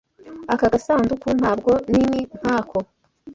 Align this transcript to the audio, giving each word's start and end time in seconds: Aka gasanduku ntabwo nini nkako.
Aka 0.53 0.65
gasanduku 0.73 1.27
ntabwo 1.39 1.71
nini 1.91 2.19
nkako. 2.39 2.79